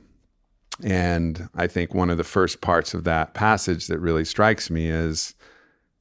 And 0.83 1.47
I 1.53 1.67
think 1.67 1.93
one 1.93 2.09
of 2.09 2.17
the 2.17 2.23
first 2.23 2.59
parts 2.59 2.95
of 2.95 3.03
that 3.03 3.35
passage 3.35 3.85
that 3.85 3.99
really 3.99 4.25
strikes 4.25 4.71
me 4.71 4.89
is 4.89 5.35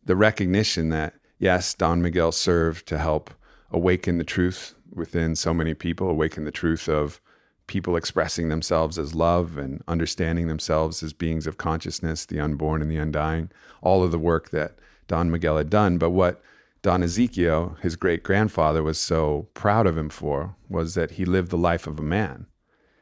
the 0.07 0.17
recognition 0.17 0.89
that, 0.89 1.15
yes, 1.38 1.75
Don 1.75 2.02
Miguel 2.02 2.33
served 2.33 2.87
to 2.88 2.99
help 2.99 3.31
awaken 3.71 4.19
the 4.19 4.25
truth 4.25 4.75
within 4.93 5.35
so 5.37 5.52
many 5.52 5.75
people, 5.75 6.09
awaken 6.09 6.45
the 6.45 6.50
truth 6.50 6.88
of 6.88 7.21
people 7.66 7.97
expressing 7.97 8.49
themselves 8.49 8.99
as 8.99 9.14
love 9.14 9.59
and 9.59 9.83
understanding 9.88 10.47
themselves 10.47 11.02
as 11.02 11.12
beings 11.12 11.47
of 11.47 11.59
consciousness, 11.59 12.25
the 12.25 12.40
unborn 12.40 12.81
and 12.81 12.90
the 12.90 12.97
undying, 12.97 13.50
all 13.83 14.05
of 14.05 14.12
the 14.12 14.19
work 14.19 14.50
that 14.50 14.78
Don 15.09 15.31
Miguel 15.31 15.57
had 15.57 15.71
done. 15.71 15.99
But 15.99 16.11
what 16.11 16.40
Don 16.83 17.02
Ezekiel, 17.02 17.76
his 17.83 17.97
great 17.97 18.23
grandfather, 18.23 18.83
was 18.83 19.00
so 19.00 19.49
proud 19.55 19.87
of 19.87 19.99
him 19.99 20.09
for 20.09 20.55
was 20.69 20.95
that 20.95 21.12
he 21.12 21.25
lived 21.25 21.50
the 21.50 21.59
life 21.59 21.87
of 21.87 21.99
a 21.99 22.02
man. 22.02 22.47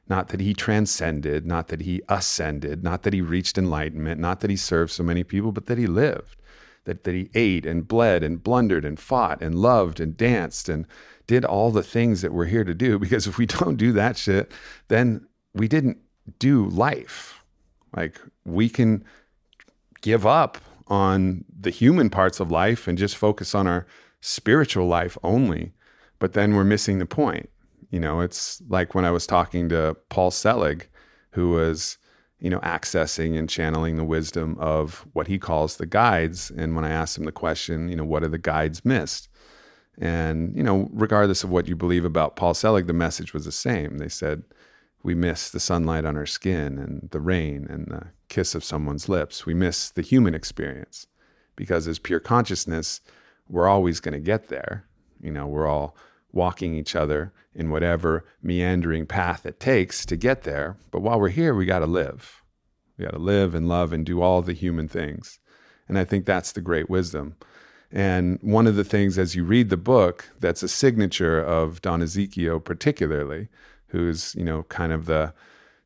Not 0.08 0.28
that 0.28 0.40
he 0.40 0.54
transcended, 0.54 1.46
not 1.46 1.68
that 1.68 1.82
he 1.82 2.02
ascended, 2.08 2.82
not 2.82 3.02
that 3.02 3.12
he 3.12 3.20
reached 3.20 3.56
enlightenment, 3.56 4.20
not 4.20 4.40
that 4.40 4.50
he 4.50 4.56
served 4.56 4.92
so 4.92 5.02
many 5.02 5.24
people, 5.24 5.52
but 5.52 5.66
that 5.66 5.78
he 5.78 5.86
lived. 5.86 6.36
That, 6.84 7.04
that 7.04 7.14
he 7.14 7.30
ate 7.34 7.64
and 7.64 7.88
bled 7.88 8.22
and 8.22 8.42
blundered 8.42 8.84
and 8.84 9.00
fought 9.00 9.40
and 9.40 9.54
loved 9.54 10.00
and 10.00 10.16
danced 10.16 10.68
and 10.68 10.86
did 11.26 11.44
all 11.44 11.70
the 11.70 11.82
things 11.82 12.20
that 12.20 12.32
we're 12.32 12.44
here 12.44 12.64
to 12.64 12.74
do. 12.74 12.98
Because 13.04 13.26
if 13.26 13.38
we 13.38 13.46
don't 13.46 13.76
do 13.76 13.92
that 13.92 14.16
shit, 14.16 14.52
then 14.88 15.26
we 15.54 15.68
didn't 15.68 15.98
do 16.38 16.66
life. 16.68 17.42
Like 17.96 18.20
we 18.44 18.68
can 18.68 19.04
give 20.02 20.26
up 20.26 20.58
on 20.88 21.44
the 21.58 21.70
human 21.70 22.10
parts 22.10 22.40
of 22.40 22.50
life 22.50 22.86
and 22.86 22.98
just 22.98 23.16
focus 23.16 23.54
on 23.54 23.66
our 23.66 23.86
spiritual 24.20 24.86
life 24.86 25.16
only. 25.22 25.72
But 26.18 26.32
then 26.32 26.54
we're 26.54 26.64
missing 26.64 26.98
the 26.98 27.06
point. 27.06 27.48
You 27.90 28.00
know, 28.00 28.20
it's 28.20 28.62
like 28.68 28.94
when 28.94 29.04
I 29.04 29.10
was 29.10 29.26
talking 29.26 29.68
to 29.68 29.96
Paul 30.08 30.30
Selig, 30.30 30.88
who 31.30 31.50
was, 31.50 31.98
you 32.44 32.50
know, 32.50 32.60
accessing 32.60 33.38
and 33.38 33.48
channeling 33.48 33.96
the 33.96 34.04
wisdom 34.04 34.54
of 34.60 35.06
what 35.14 35.26
he 35.28 35.38
calls 35.38 35.78
the 35.78 35.86
guides. 35.86 36.50
And 36.50 36.76
when 36.76 36.84
I 36.84 36.90
asked 36.90 37.16
him 37.16 37.24
the 37.24 37.32
question, 37.32 37.88
you 37.88 37.96
know, 37.96 38.04
what 38.04 38.22
are 38.22 38.28
the 38.28 38.36
guides 38.36 38.84
missed? 38.84 39.30
And, 39.96 40.54
you 40.54 40.62
know, 40.62 40.90
regardless 40.92 41.42
of 41.42 41.48
what 41.48 41.68
you 41.68 41.74
believe 41.74 42.04
about 42.04 42.36
Paul 42.36 42.52
Selig, 42.52 42.86
the 42.86 42.92
message 42.92 43.32
was 43.32 43.46
the 43.46 43.50
same. 43.50 43.96
They 43.96 44.10
said, 44.10 44.42
we 45.02 45.14
miss 45.14 45.48
the 45.48 45.58
sunlight 45.58 46.04
on 46.04 46.18
our 46.18 46.26
skin 46.26 46.78
and 46.78 47.08
the 47.12 47.20
rain 47.20 47.66
and 47.70 47.86
the 47.86 48.08
kiss 48.28 48.54
of 48.54 48.62
someone's 48.62 49.08
lips. 49.08 49.46
We 49.46 49.54
miss 49.54 49.88
the 49.88 50.02
human 50.02 50.34
experience 50.34 51.06
because 51.56 51.88
as 51.88 51.98
pure 51.98 52.20
consciousness, 52.20 53.00
we're 53.48 53.68
always 53.68 54.00
going 54.00 54.12
to 54.12 54.20
get 54.20 54.48
there. 54.48 54.84
You 55.22 55.30
know, 55.30 55.46
we're 55.46 55.66
all 55.66 55.96
walking 56.34 56.74
each 56.74 56.96
other 56.96 57.32
in 57.54 57.70
whatever 57.70 58.24
meandering 58.42 59.06
path 59.06 59.46
it 59.46 59.60
takes 59.60 60.04
to 60.06 60.16
get 60.16 60.42
there. 60.42 60.76
But 60.90 61.00
while 61.00 61.20
we're 61.20 61.28
here, 61.28 61.54
we 61.54 61.66
got 61.66 61.78
to 61.80 61.86
live. 61.86 62.42
We 62.98 63.04
got 63.04 63.12
to 63.12 63.18
live 63.18 63.54
and 63.54 63.68
love 63.68 63.92
and 63.92 64.04
do 64.04 64.20
all 64.20 64.42
the 64.42 64.52
human 64.52 64.88
things. 64.88 65.38
And 65.88 65.98
I 65.98 66.04
think 66.04 66.24
that's 66.24 66.52
the 66.52 66.60
great 66.60 66.90
wisdom. 66.90 67.36
And 67.92 68.38
one 68.42 68.66
of 68.66 68.76
the 68.76 68.84
things 68.84 69.18
as 69.18 69.36
you 69.36 69.44
read 69.44 69.70
the 69.70 69.76
book 69.76 70.28
that's 70.40 70.62
a 70.62 70.68
signature 70.68 71.40
of 71.40 71.80
Don 71.80 72.02
Ezekiel, 72.02 72.58
particularly, 72.58 73.48
who's, 73.88 74.34
you 74.34 74.44
know, 74.44 74.64
kind 74.64 74.92
of 74.92 75.06
the 75.06 75.32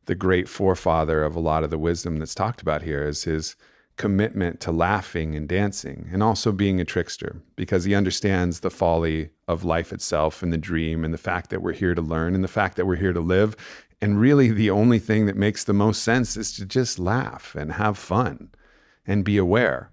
the 0.07 0.15
great 0.15 0.49
forefather 0.49 1.23
of 1.23 1.37
a 1.37 1.41
lot 1.41 1.63
of 1.63 1.69
the 1.69 1.77
wisdom 1.77 2.17
that's 2.17 2.35
talked 2.35 2.63
about 2.63 2.81
here 2.81 3.07
is 3.07 3.25
his 3.25 3.57
commitment 3.99 4.61
to 4.61 4.73
laughing 4.73 5.35
and 5.35 5.49
dancing 5.49 6.09
and 6.13 6.23
also 6.23 6.53
being 6.53 6.81
a 6.81 6.85
trickster 6.85 7.43
because 7.57 7.85
he 7.85 7.95
understands 7.95 8.61
the 8.61 8.71
folly 8.71 9.31
of 9.47 9.65
life 9.65 9.93
itself 9.93 10.43
and 10.43 10.53
the 10.53 10.59
dream 10.59 11.05
and 11.05 11.13
the 11.13 11.19
fact 11.19 11.51
that 11.51 11.61
we're 11.61 11.73
here 11.73 11.95
to 11.95 12.01
learn 12.01 12.35
and 12.35 12.43
the 12.43 12.49
fact 12.49 12.77
that 12.77 12.87
we're 12.87 12.97
here 12.97 13.13
to 13.13 13.21
live. 13.21 13.55
And 14.01 14.21
really, 14.21 14.51
the 14.51 14.71
only 14.71 15.01
thing 15.01 15.27
that 15.27 15.37
makes 15.37 15.65
the 15.65 15.75
most 15.75 16.03
sense 16.03 16.37
is 16.37 16.53
to 16.53 16.65
just 16.65 16.99
laugh 16.99 17.55
and 17.57 17.73
have 17.73 17.99
fun 17.99 18.51
and 19.07 19.25
be 19.25 19.37
aware. 19.37 19.91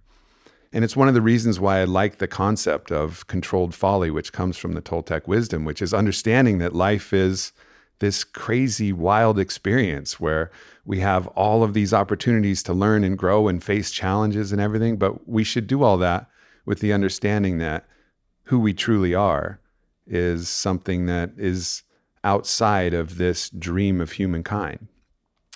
And 0.72 0.84
it's 0.84 0.96
one 0.96 1.08
of 1.08 1.14
the 1.14 1.22
reasons 1.22 1.60
why 1.60 1.80
I 1.80 1.86
like 1.86 2.20
the 2.20 2.28
concept 2.28 2.92
of 2.92 3.26
controlled 3.28 3.74
folly, 3.74 4.12
which 4.12 4.34
comes 4.34 4.58
from 4.58 4.74
the 4.74 4.82
Toltec 4.82 5.28
wisdom, 5.28 5.66
which 5.66 5.82
is 5.82 5.94
understanding 5.94 6.60
that 6.60 6.76
life 6.76 7.14
is 7.14 7.54
this 8.00 8.24
crazy, 8.24 8.92
wild 8.92 9.40
experience 9.40 10.20
where 10.20 10.52
we 10.86 11.00
have 11.00 11.28
all 11.28 11.64
of 11.64 11.74
these 11.74 11.94
opportunities 11.94 12.62
to 12.64 12.74
learn 12.74 13.04
and 13.04 13.18
grow 13.18 13.48
and 13.48 13.64
face 13.64 13.92
challenges 13.92 14.52
and 14.52 14.62
everything. 14.62 14.98
But 14.98 15.28
we 15.28 15.44
should 15.44 15.68
do 15.68 15.84
all 15.84 15.98
that 15.98 16.28
with 16.66 16.80
the 16.80 16.94
understanding 16.94 17.58
that 17.60 17.88
who 18.44 18.60
we 18.60 18.74
truly 18.74 19.14
are 19.16 19.60
is 20.06 20.50
something 20.50 21.06
that 21.08 21.32
is 21.38 21.84
outside 22.24 22.94
of 22.94 23.18
this 23.18 23.50
dream 23.50 24.02
of 24.02 24.14
humankind. 24.14 24.88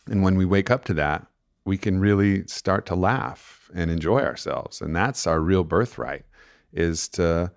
And 0.08 0.24
when 0.24 0.36
we 0.36 0.46
wake 0.46 0.72
up 0.72 0.86
to 0.86 0.94
that, 0.96 1.28
we 1.66 1.78
can 1.78 2.00
really 2.00 2.48
start 2.48 2.86
to 2.88 2.96
laugh 2.96 3.70
and 3.76 3.92
enjoy 3.92 4.22
ourselves. 4.22 4.82
And 4.82 4.96
that's 4.96 5.28
our 5.28 5.40
real 5.40 5.64
birthright 5.64 6.26
is 6.74 7.08
to 7.10 7.52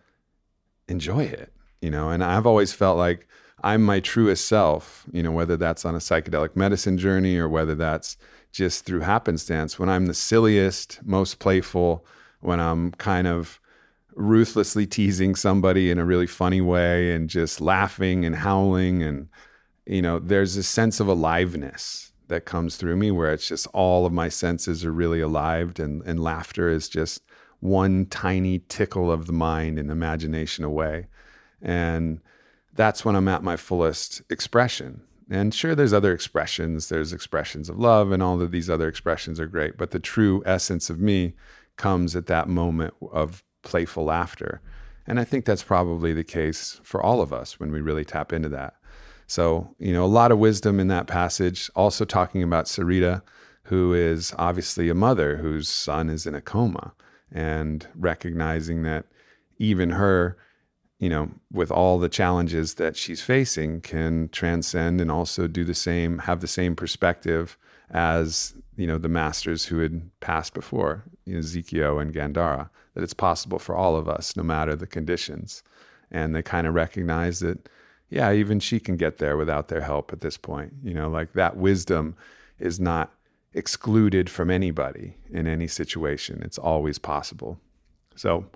enjoy 0.88 1.24
it, 1.24 1.52
you 1.80 1.90
know. 1.90 2.10
And 2.10 2.22
I've 2.22 2.46
always 2.46 2.72
felt 2.72 2.98
like 2.98 3.26
I'm 3.62 3.82
my 3.82 4.00
truest 4.00 4.48
self, 4.48 5.06
you 5.12 5.22
know, 5.22 5.32
whether 5.32 5.56
that's 5.56 5.84
on 5.84 5.94
a 5.94 5.98
psychedelic 5.98 6.56
medicine 6.56 6.98
journey 6.98 7.36
or 7.36 7.48
whether 7.48 7.74
that's 7.74 8.16
just 8.50 8.84
through 8.84 9.00
happenstance, 9.00 9.78
when 9.78 9.88
I'm 9.88 10.06
the 10.06 10.14
silliest, 10.14 11.00
most 11.04 11.38
playful, 11.38 12.04
when 12.40 12.60
I'm 12.60 12.92
kind 12.92 13.26
of 13.26 13.60
ruthlessly 14.14 14.86
teasing 14.86 15.34
somebody 15.34 15.90
in 15.90 15.98
a 15.98 16.04
really 16.04 16.26
funny 16.26 16.60
way 16.60 17.14
and 17.14 17.30
just 17.30 17.60
laughing 17.60 18.26
and 18.26 18.36
howling 18.36 19.02
and 19.02 19.26
you 19.86 20.02
know 20.02 20.18
there's 20.18 20.54
a 20.54 20.62
sense 20.62 21.00
of 21.00 21.08
aliveness 21.08 22.12
that 22.28 22.44
comes 22.44 22.76
through 22.76 22.96
me 22.96 23.10
where 23.10 23.32
it's 23.32 23.48
just 23.48 23.66
all 23.68 24.04
of 24.04 24.12
my 24.12 24.28
senses 24.28 24.84
are 24.84 24.92
really 24.92 25.20
alive 25.20 25.78
and, 25.78 26.02
and 26.02 26.22
laughter 26.22 26.68
is 26.68 26.90
just 26.90 27.22
one 27.62 28.06
tiny 28.06 28.58
tickle 28.68 29.12
of 29.12 29.26
the 29.26 29.32
mind 29.32 29.78
and 29.78 29.88
imagination 29.88 30.64
away. 30.64 31.06
And 31.60 32.20
that's 32.74 33.04
when 33.04 33.16
i'm 33.16 33.28
at 33.28 33.42
my 33.42 33.56
fullest 33.56 34.22
expression 34.30 35.02
and 35.32 35.54
sure, 35.54 35.74
there's 35.74 35.94
other 35.94 36.12
expressions. 36.12 36.90
There's 36.90 37.14
expressions 37.14 37.70
of 37.70 37.78
love, 37.78 38.12
and 38.12 38.22
all 38.22 38.40
of 38.42 38.50
these 38.50 38.68
other 38.68 38.86
expressions 38.86 39.40
are 39.40 39.46
great. 39.46 39.78
But 39.78 39.90
the 39.90 39.98
true 39.98 40.42
essence 40.44 40.90
of 40.90 41.00
me 41.00 41.32
comes 41.78 42.14
at 42.14 42.26
that 42.26 42.48
moment 42.48 42.92
of 43.12 43.42
playful 43.62 44.04
laughter. 44.04 44.60
And 45.06 45.18
I 45.18 45.24
think 45.24 45.46
that's 45.46 45.62
probably 45.62 46.12
the 46.12 46.22
case 46.22 46.80
for 46.82 47.02
all 47.02 47.22
of 47.22 47.32
us 47.32 47.58
when 47.58 47.72
we 47.72 47.80
really 47.80 48.04
tap 48.04 48.30
into 48.30 48.50
that. 48.50 48.74
So, 49.26 49.74
you 49.78 49.94
know, 49.94 50.04
a 50.04 50.06
lot 50.06 50.32
of 50.32 50.38
wisdom 50.38 50.78
in 50.78 50.88
that 50.88 51.06
passage. 51.06 51.70
Also, 51.74 52.04
talking 52.04 52.42
about 52.42 52.66
Sarita, 52.66 53.22
who 53.64 53.94
is 53.94 54.34
obviously 54.38 54.90
a 54.90 54.94
mother 54.94 55.38
whose 55.38 55.68
son 55.68 56.10
is 56.10 56.26
in 56.26 56.34
a 56.34 56.42
coma, 56.42 56.92
and 57.32 57.88
recognizing 57.94 58.82
that 58.82 59.06
even 59.56 59.90
her 59.90 60.36
you 61.02 61.08
know, 61.08 61.28
with 61.50 61.72
all 61.72 61.98
the 61.98 62.08
challenges 62.08 62.74
that 62.74 62.96
she's 62.96 63.20
facing, 63.20 63.80
can 63.80 64.28
transcend 64.28 65.00
and 65.00 65.10
also 65.10 65.48
do 65.48 65.64
the 65.64 65.74
same, 65.74 66.18
have 66.18 66.38
the 66.38 66.46
same 66.46 66.76
perspective 66.76 67.58
as 67.90 68.54
you 68.76 68.86
know 68.86 68.98
the 68.98 69.08
masters 69.08 69.64
who 69.64 69.80
had 69.80 70.08
passed 70.20 70.54
before, 70.54 71.02
you 71.24 71.34
know, 71.34 71.98
and 71.98 72.14
Gandara. 72.14 72.70
That 72.94 73.02
it's 73.02 73.14
possible 73.14 73.58
for 73.58 73.74
all 73.74 73.96
of 73.96 74.08
us, 74.08 74.36
no 74.36 74.44
matter 74.44 74.76
the 74.76 74.86
conditions, 74.86 75.64
and 76.12 76.36
they 76.36 76.42
kind 76.42 76.68
of 76.68 76.74
recognize 76.74 77.40
that, 77.40 77.68
yeah, 78.08 78.32
even 78.32 78.60
she 78.60 78.78
can 78.78 78.96
get 78.96 79.18
there 79.18 79.36
without 79.36 79.66
their 79.66 79.80
help 79.80 80.12
at 80.12 80.20
this 80.20 80.36
point. 80.36 80.72
You 80.84 80.94
know, 80.94 81.08
like 81.08 81.32
that 81.32 81.56
wisdom 81.56 82.14
is 82.60 82.78
not 82.78 83.12
excluded 83.54 84.30
from 84.30 84.52
anybody 84.52 85.16
in 85.32 85.48
any 85.48 85.66
situation. 85.66 86.42
It's 86.44 86.58
always 86.58 87.00
possible. 87.00 87.58
So 88.14 88.46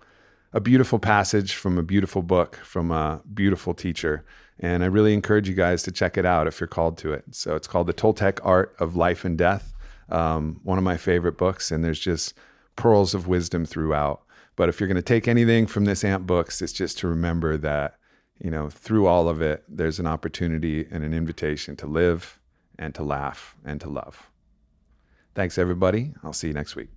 a 0.57 0.61
beautiful 0.61 0.99
passage 0.99 1.55
from 1.55 1.77
a 1.77 1.83
beautiful 1.83 2.23
book 2.23 2.57
from 2.57 2.91
a 2.91 3.21
beautiful 3.35 3.75
teacher. 3.75 4.25
And 4.59 4.83
I 4.83 4.87
really 4.87 5.13
encourage 5.13 5.51
you 5.51 5.55
guys 5.55 5.83
to 5.83 5.93
check 5.93 6.17
it 6.17 6.25
out 6.25 6.47
if 6.47 6.61
you're 6.61 6.67
called 6.67 6.97
to 6.99 7.13
it. 7.13 7.25
So 7.33 7.57
it's 7.57 7.67
called 7.67 7.89
The 7.89 7.93
Toltec 7.93 8.39
Art 8.43 8.75
of 8.79 8.97
Life 8.97 9.27
and 9.27 9.37
Death. 9.37 9.75
Um, 10.09 10.59
one 10.63 10.79
of 10.79 10.85
my 10.85 10.97
favorite 10.97 11.37
books, 11.37 11.71
and 11.71 11.85
there's 11.85 12.01
just 12.01 12.33
pearls 12.75 13.13
of 13.13 13.27
wisdom 13.27 13.67
throughout. 13.67 14.23
But 14.57 14.71
if 14.71 14.81
you're 14.81 14.89
going 14.89 14.97
to 14.97 15.03
take 15.03 15.29
anything 15.29 15.67
from 15.67 15.85
this 15.85 16.03
Amp 16.03 16.27
Books, 16.27 16.63
it's 16.63 16.73
just 16.73 16.97
to 16.99 17.07
remember 17.07 17.59
that, 17.59 17.99
you 18.39 18.51
know, 18.51 18.71
through 18.71 19.07
all 19.07 19.29
of 19.29 19.43
it, 19.43 19.63
there's 19.69 19.99
an 19.99 20.07
opportunity 20.07 20.87
and 20.91 21.05
an 21.05 21.13
invitation 21.13 21.77
to 21.77 21.87
live 21.87 22.41
and 22.79 22.95
to 22.95 23.03
laugh 23.03 23.55
and 23.63 23.79
to 23.83 23.91
love. 23.91 24.31
Thanks, 25.35 25.59
everybody. 25.59 26.15
I'll 26.25 26.33
see 26.33 26.49
you 26.49 26.55
next 26.55 26.77
week. 26.77 26.96